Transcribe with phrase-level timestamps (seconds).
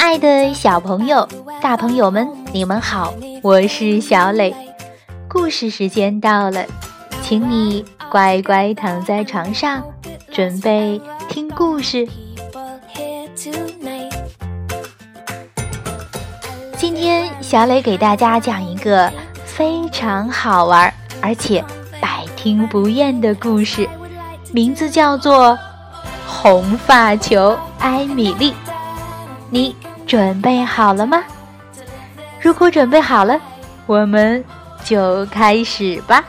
[0.00, 1.28] 爱的小朋友、
[1.60, 3.12] 大朋友们，你们好，
[3.42, 4.52] 我是小磊。
[5.28, 6.64] 故事时间到了，
[7.22, 9.84] 请你乖乖躺在床上，
[10.32, 10.98] 准备
[11.28, 12.08] 听故事。
[16.78, 19.12] 今天小磊给大家讲一个
[19.44, 21.62] 非常好玩而且
[22.00, 23.86] 百听不厌的故事，
[24.50, 25.50] 名字叫做
[26.26, 28.52] 《红发球艾米丽》。
[29.52, 29.76] 你
[30.10, 31.22] 准备好了吗？
[32.40, 33.40] 如果准备好了，
[33.86, 34.44] 我们
[34.82, 36.24] 就开始吧。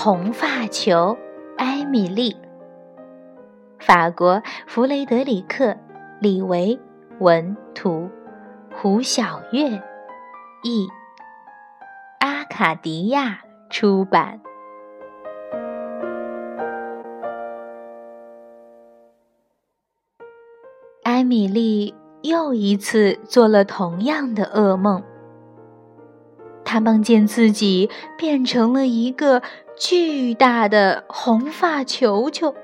[0.00, 1.18] 红发球，
[1.56, 2.36] 艾米丽。
[3.80, 5.64] 法国弗雷德里克·
[6.20, 6.78] 李维
[7.18, 8.08] 文图，
[8.72, 9.82] 胡小月
[10.62, 10.86] 译，
[12.20, 14.40] 阿卡迪亚出版。
[21.02, 25.02] 艾米丽又一次做了同样的噩梦。
[26.68, 27.88] 他梦见自己
[28.18, 29.42] 变成了一个
[29.74, 32.54] 巨大的红发球球，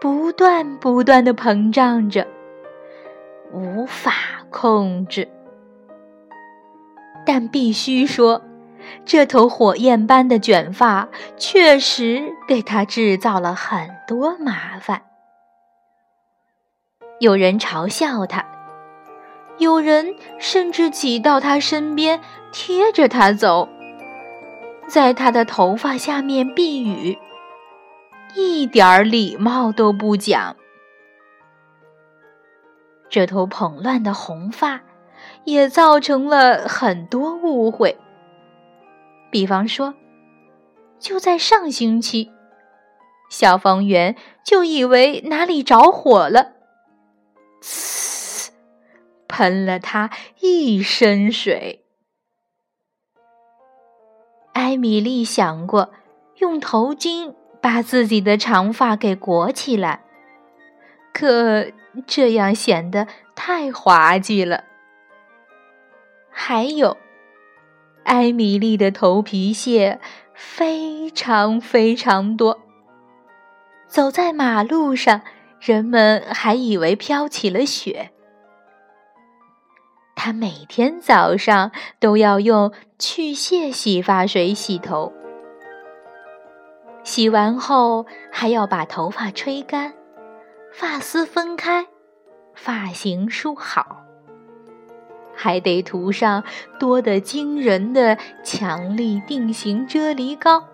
[0.00, 2.26] 不断不断的膨胀着，
[3.52, 4.12] 无法
[4.50, 5.28] 控制。
[7.24, 8.42] 但必须说，
[9.04, 15.02] 这头火焰般的卷发确实给他制造了很多麻烦。
[17.20, 18.44] 有人嘲笑他。
[19.58, 22.20] 有人甚至挤到他身边，
[22.58, 23.68] 贴着他走，
[24.88, 27.18] 在他的头发下面避雨，
[28.34, 30.56] 一点儿礼貌都不讲。
[33.10, 34.80] 这头蓬乱的红发
[35.44, 37.98] 也造成了很多误会。
[39.30, 39.92] 比方说，
[40.98, 42.32] 就在上星期，
[43.28, 46.52] 消防员就以为哪里着火了。
[47.60, 48.48] 呲
[49.28, 51.82] 喷了他一身水。
[54.56, 55.90] 艾米丽想过
[56.36, 60.00] 用头巾把自己的长发给裹起来，
[61.12, 61.66] 可
[62.06, 64.64] 这样显得太滑稽了。
[66.30, 66.96] 还有，
[68.04, 70.00] 艾米丽的头皮屑
[70.32, 72.58] 非常非常多，
[73.86, 75.20] 走在马路上，
[75.60, 78.10] 人们还以为飘起了雪。
[80.18, 85.12] 他每天早上都要用去屑洗发水洗头，
[87.04, 89.92] 洗完后还要把头发吹干，
[90.72, 91.86] 发丝分开，
[92.54, 94.02] 发型梳好，
[95.34, 96.42] 还得涂上
[96.80, 100.64] 多得惊人的强力定型啫喱膏，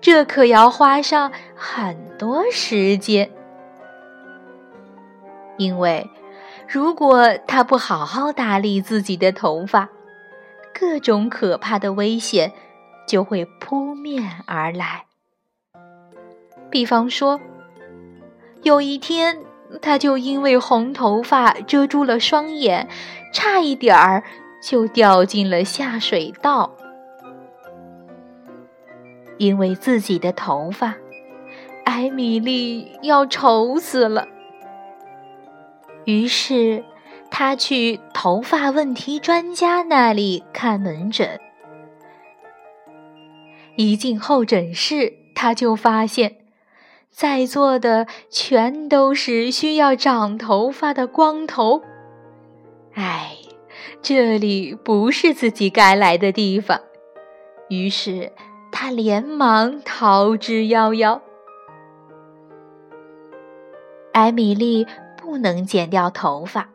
[0.00, 3.30] 这可要花上很多时间，
[5.58, 6.08] 因为。
[6.68, 9.88] 如果他不好好打理自己的头发，
[10.74, 12.52] 各种可怕的危险
[13.06, 15.04] 就会扑面而来。
[16.68, 17.40] 比方说，
[18.62, 19.38] 有一天，
[19.80, 22.88] 他就因为红头发遮住了双眼，
[23.32, 24.24] 差一点儿
[24.60, 26.72] 就掉进了下水道。
[29.38, 30.96] 因为自己的头发，
[31.84, 34.26] 艾米丽要愁死了。
[36.06, 36.84] 于是，
[37.32, 41.40] 他去头发问题专家那里看门诊。
[43.74, 46.36] 一进候诊室，他就发现，
[47.10, 51.82] 在座的全都是需要长头发的光头。
[52.94, 53.36] 哎，
[54.00, 56.80] 这里不是自己该来的地方。
[57.68, 58.30] 于是，
[58.70, 61.20] 他连忙逃之夭夭。
[64.12, 64.86] 艾米丽。
[65.26, 66.68] 不能剪掉头发，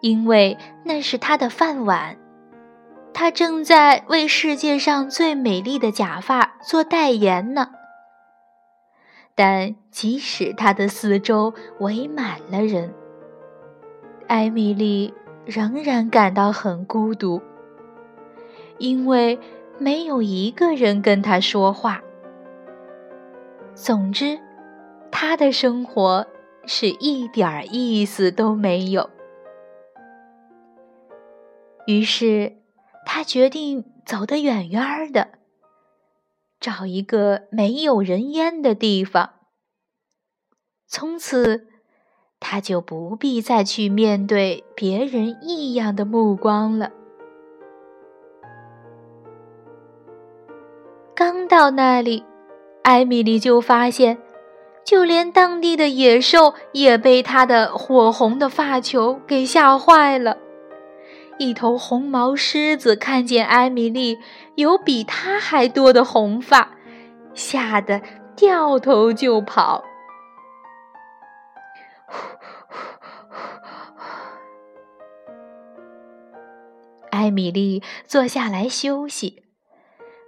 [0.00, 2.16] 因为那是他的饭碗。
[3.12, 7.72] 他正在为世界上最美丽的假发做代言呢。
[9.34, 12.94] 但即使他的四周围满了人，
[14.28, 15.12] 艾米丽
[15.44, 17.42] 仍然感到很孤独，
[18.78, 19.36] 因为
[19.76, 22.00] 没有一个人跟他说话，
[23.74, 24.38] 总之，
[25.10, 26.24] 他的生活
[26.72, 29.10] 是一点意思都没有。
[31.88, 32.58] 于是，
[33.04, 35.30] 他决定走得远远的，
[36.60, 39.30] 找一个没有人烟的地方。
[40.86, 41.66] 从此，
[42.38, 46.92] 他就不必再去面对别人异样的目光了。
[51.16, 52.24] 刚到那里，
[52.84, 54.22] 艾米丽就发现，
[54.90, 60.36] 就连当地的野兽也被她的火红的发球给吓坏了。
[61.38, 64.18] 一头红毛狮子看见艾米丽
[64.56, 66.72] 有比它还多的红发，
[67.34, 68.02] 吓得
[68.34, 69.84] 掉头就跑。
[77.12, 79.44] 艾米丽坐下来休息，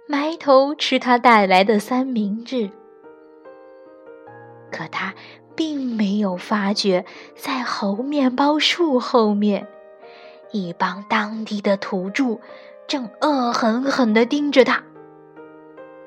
[0.07, 2.69] 埋头吃她带来的三明治。
[4.93, 5.15] 他
[5.55, 7.03] 并没有发觉，
[7.35, 9.67] 在猴面包树后面。
[10.51, 12.39] 一帮当地的土著
[12.87, 14.83] 正恶狠狠地盯着他。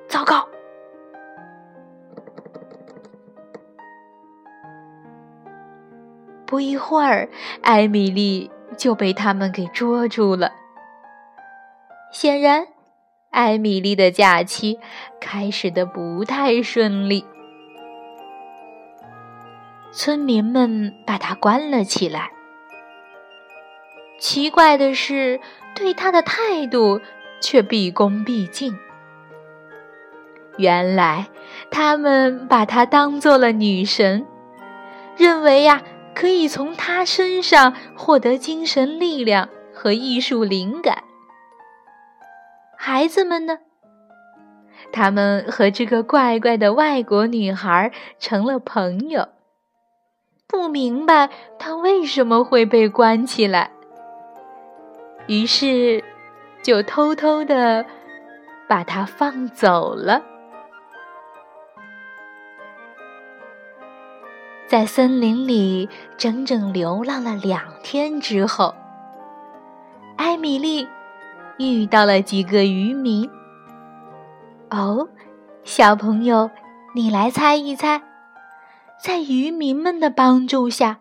[0.06, 0.46] 糟糕！
[6.46, 7.28] 不一会儿，
[7.60, 8.48] 艾米丽
[8.78, 10.52] 就被他们给捉住了。
[12.12, 12.68] 显然，
[13.30, 14.78] 艾米丽的假期
[15.20, 17.26] 开始的不太顺利。
[19.96, 22.30] 村民们把她关了起来。
[24.18, 25.40] 奇怪的是，
[25.74, 27.00] 对他的态度
[27.40, 28.78] 却毕恭毕敬。
[30.58, 31.28] 原来，
[31.70, 34.26] 他们把她当做了女神，
[35.16, 35.80] 认为呀，
[36.14, 41.04] 可以从她身上获得精神力量和艺术灵感。
[42.76, 43.60] 孩子们呢？
[44.92, 49.28] 他们和这个怪怪的外国女孩成了朋友，
[50.48, 51.28] 不明白
[51.58, 53.70] 他为什么会被关起来。
[55.26, 56.04] 于是，
[56.62, 57.84] 就偷偷的
[58.68, 60.22] 把它放走了。
[64.68, 68.74] 在森林里整整流浪了两天之后，
[70.16, 70.88] 艾米丽
[71.58, 73.30] 遇到了几个渔民。
[74.70, 75.08] 哦，
[75.62, 76.50] 小朋友，
[76.94, 78.02] 你来猜一猜，
[78.98, 80.98] 在渔民们的帮助下，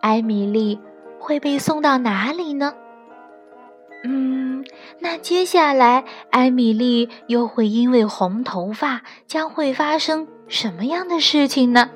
[0.00, 0.78] 艾米丽
[1.18, 2.74] 会被送到哪里呢？
[4.02, 4.64] 嗯，
[4.98, 11.90] 那接下来艾米丽又会因为红头发将会发生什么样的事情呢？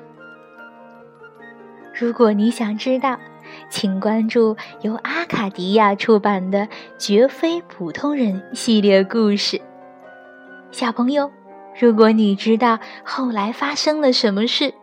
[1.93, 3.19] 如果你想知道，
[3.69, 6.59] 请关注由阿卡迪亚出版的
[6.97, 9.59] 《绝非普通人》系列故事。
[10.71, 11.31] 小朋友，
[11.79, 14.73] 如果你知道后来发生了什么事，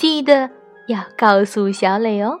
[0.00, 0.48] 记得
[0.86, 2.40] 要告诉小磊哦。